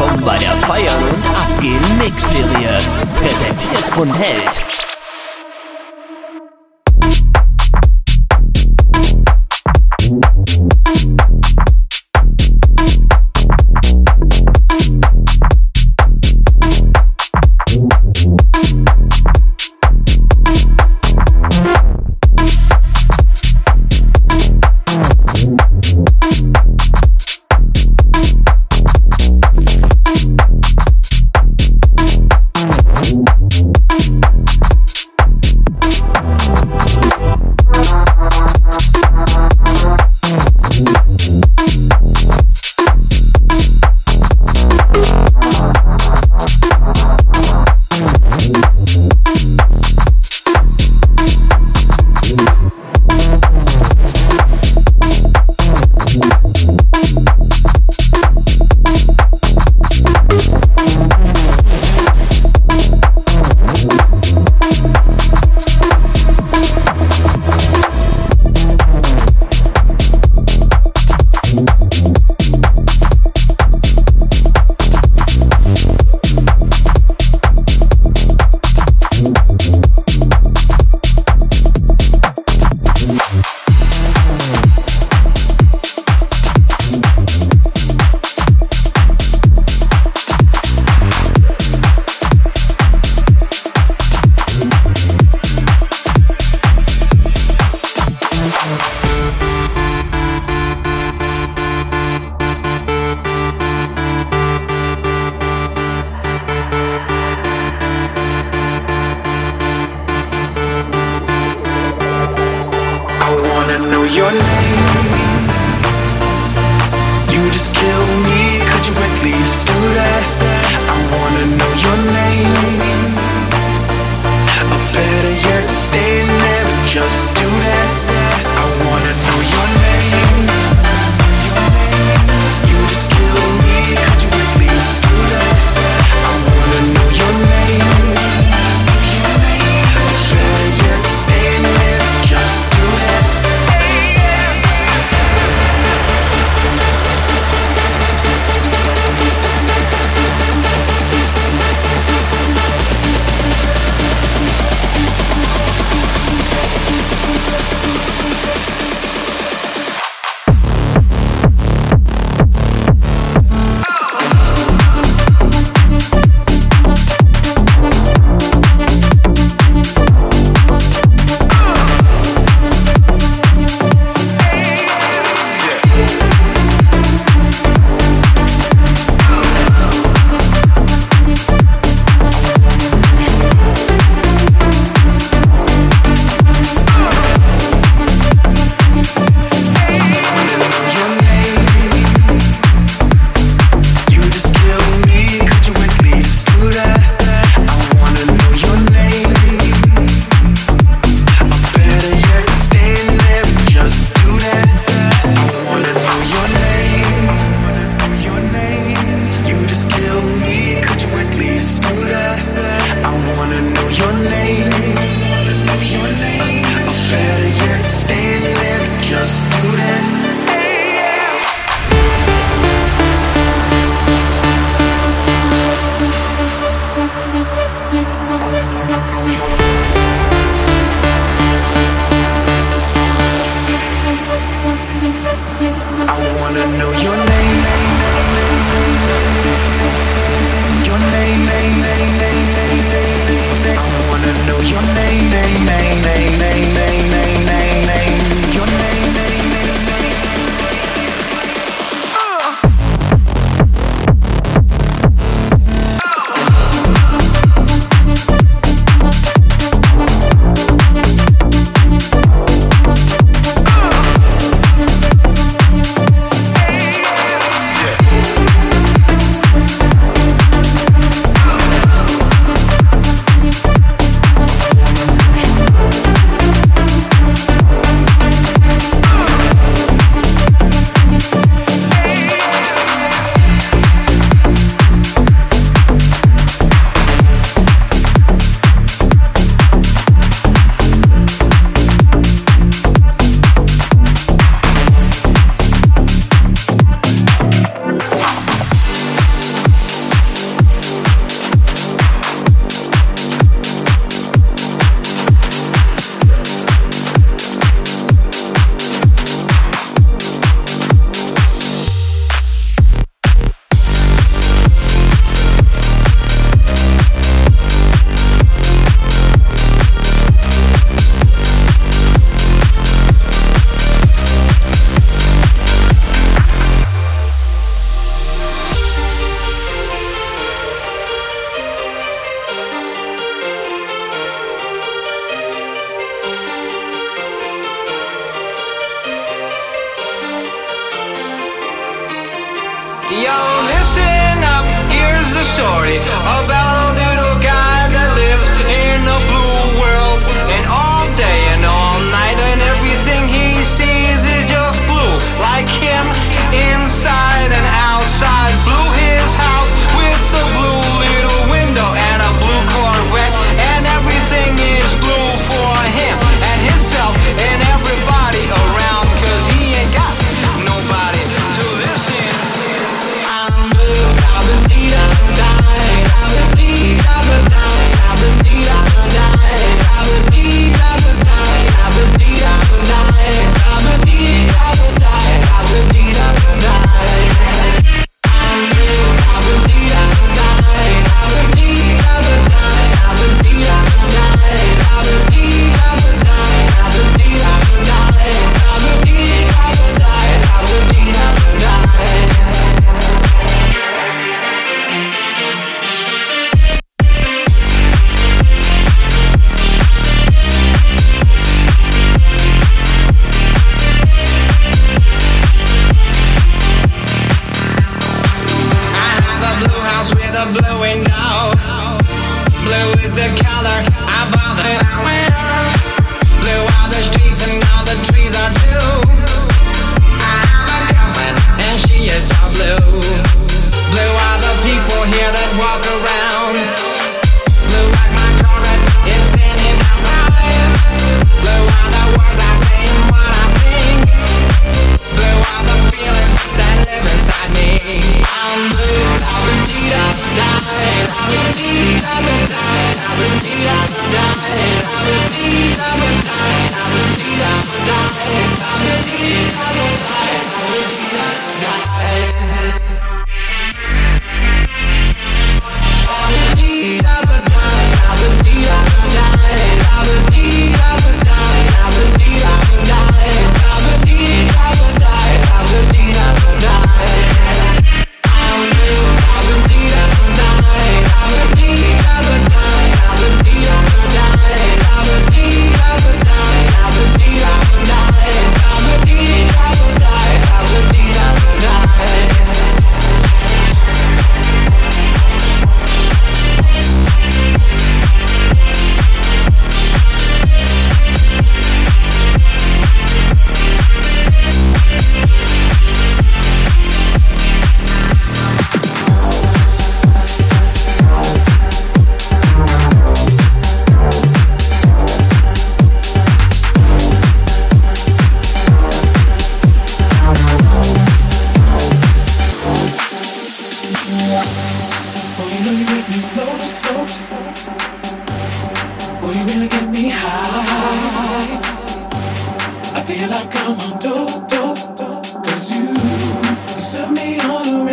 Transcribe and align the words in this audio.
willkommen 0.00 0.24
bei 0.24 0.38
der 0.38 0.56
Feiern 0.56 1.02
und 1.08 1.24
Abgehen 1.36 1.98
Mix 1.98 2.30
Serie. 2.30 2.78
Präsentiert 3.16 3.88
von 3.94 4.12
Held. 4.14 4.89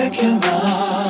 I 0.07 0.09
your. 0.09 1.06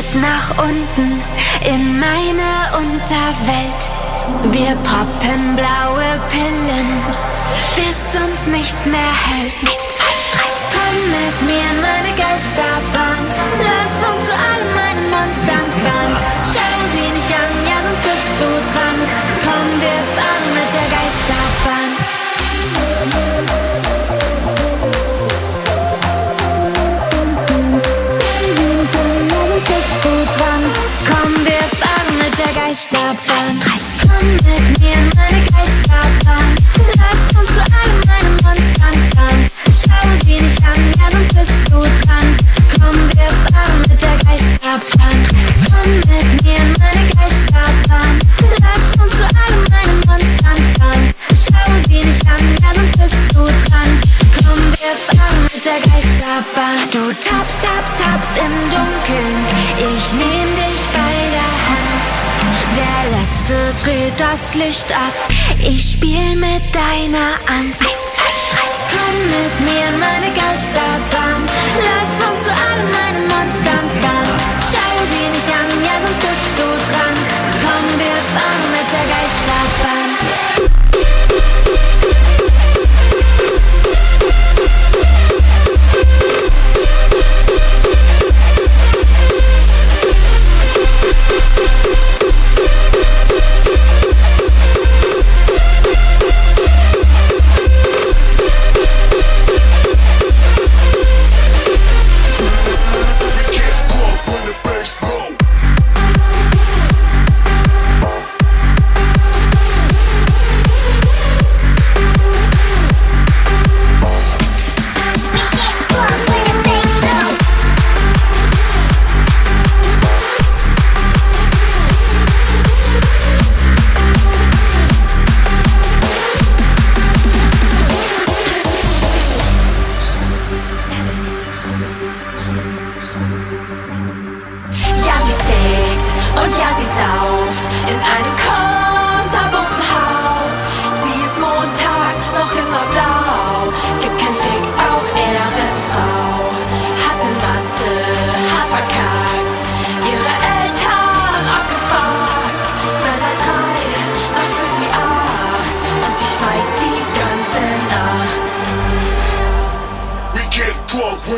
Schritt 0.00 0.22
nach 0.22 0.50
unten 0.62 1.20
in 1.66 1.98
meine 1.98 2.78
Unterwelt. 2.78 3.82
Wir 4.44 4.74
poppen 4.76 5.56
blaue 5.56 6.20
Pillen, 6.30 6.88
bis 7.76 8.18
uns 8.20 8.46
nichts 8.46 8.86
mehr 8.86 9.12
hält. 9.28 9.52
Eins, 9.60 9.96
zwei, 9.96 10.16
drei. 10.32 10.50
Komm 10.72 10.96
mit 11.10 11.42
mir 11.42 11.64
in 11.70 11.80
meine 11.82 12.16
Geisterbahn. 12.16 13.24
Lass 13.60 14.08
uns 14.08 14.26
zu 14.26 14.32
allen 14.32 14.74
meinen 14.74 15.10
Monstern 15.10 15.68
fahren. 15.82 16.16
Schau 16.50 16.76
sie 16.92 17.10
nicht 17.12 17.32
an, 17.34 17.52
ja, 17.66 17.78
dann 17.84 18.00
bist 18.00 18.34
du 18.38 18.48
dran. 18.72 18.98
Komm, 19.44 19.80
wir 19.80 20.00
fahren 20.16 20.46
mit 20.54 20.70
der 20.72 20.88
Geisterbahn. 20.96 21.79
Geisterbahn. 32.90 33.60
Komm 34.02 34.32
mit 34.32 34.80
mir 34.80 34.92
in 34.92 35.10
meine 35.14 35.44
Geisterbahn. 35.46 36.54
Lass 36.98 37.40
uns 37.40 37.54
zu 37.54 37.60
allem 37.60 38.00
meinem 38.06 38.36
Monstern 38.42 38.96
fahren. 39.14 39.50
Schau 39.66 40.08
sie 40.24 40.40
nicht 40.40 40.62
an, 40.64 40.80
ja, 40.98 41.08
dann 41.10 41.28
bist 41.28 41.68
du 41.70 41.78
dran. 41.78 42.36
Komm, 42.80 42.96
wir 43.14 43.30
fahren 43.52 43.80
mit 43.88 44.02
der 44.02 44.16
Geisterbahn. 44.26 45.18
Komm 45.70 45.94
mit 45.94 46.42
mir 46.42 46.56
in 46.56 46.72
meine 46.80 47.06
Geisterbahn. 47.14 48.18
Lass 48.60 49.04
uns 49.04 49.16
zu 49.16 49.24
allem 49.24 49.64
meinem 49.70 50.00
Monstern 50.06 50.60
fahren. 50.78 51.14
Schau 51.30 51.72
sie 51.88 52.04
nicht 52.04 52.26
an, 52.26 52.44
ja, 52.60 52.72
dann 52.74 52.90
bist 52.98 53.30
du 53.32 53.44
dran. 53.70 53.89
das 64.40 64.54
Licht 64.54 64.90
ab. 64.92 65.12
Ich 65.58 65.92
spiel 65.92 66.34
mit 66.34 66.62
deiner 66.74 67.36
Ansicht. 67.46 68.10
Komm 68.90 69.16
mit 69.28 69.54
mir 69.68 69.90
meine 69.98 70.32
Geisterbahn. 70.34 71.42
Lass 71.76 72.28
uns 72.28 72.44
zu 72.44 72.50
allem 72.50 72.90
meinen 72.90 73.28
Monstern 73.28 73.99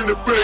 in 0.02 0.08
the 0.08 0.16
bed. 0.26 0.41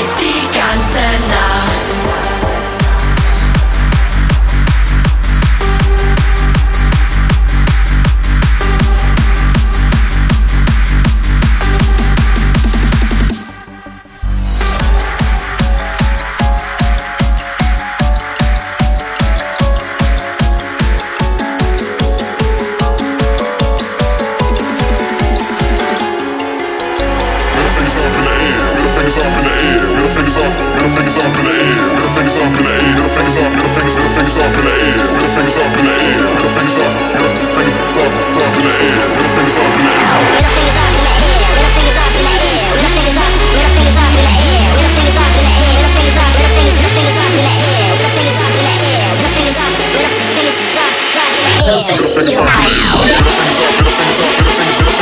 heißt 0.00 0.18
die 0.18 0.58
ganze 0.58 1.28
Nacht. 1.28 1.39
things 52.22 52.36
up, 52.36 52.44
get 52.44 53.24
the 53.24 53.30
things 53.32 53.58
up, 53.58 53.70
get 53.70 53.84
the 53.84 53.90
things 53.90 54.18
up, 54.20 54.28
get 54.28 54.44
the 54.44 54.52
things 54.52 54.88
up. 54.88 54.99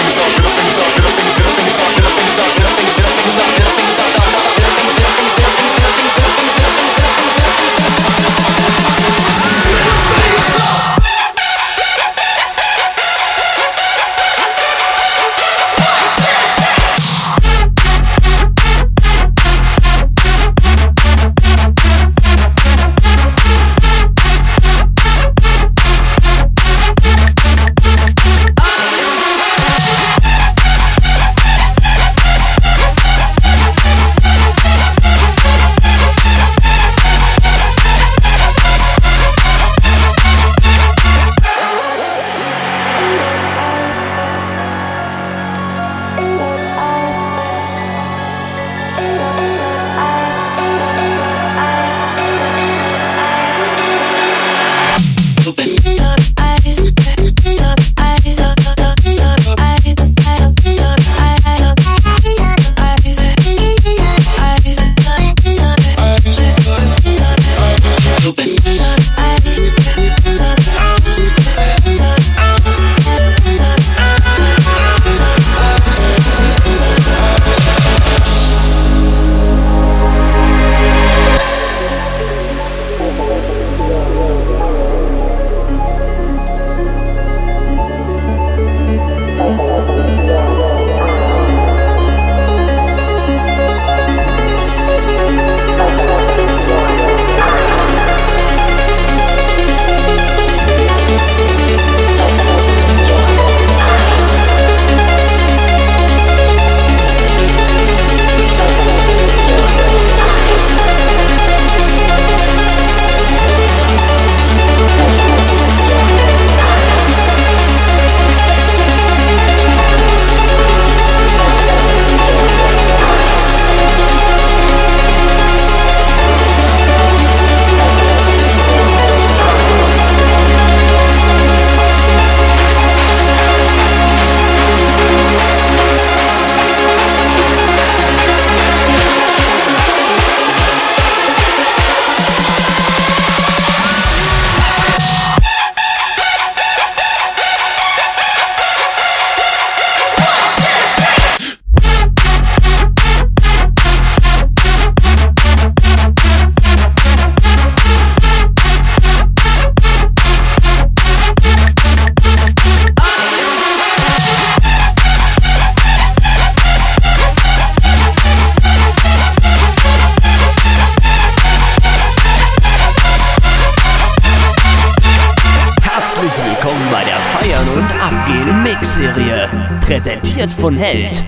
Präsentiert 179.99 180.53
von 180.53 180.77
Held. 180.77 181.27